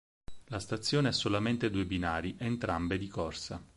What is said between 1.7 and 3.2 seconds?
binari entrambe di